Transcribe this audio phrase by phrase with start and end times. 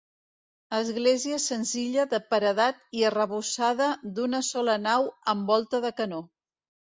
[0.75, 6.23] Església senzilla de paredat i arrebossada d'una sola nau amb volta de canó.